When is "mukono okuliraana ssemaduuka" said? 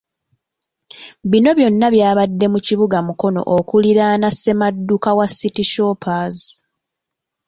3.07-5.09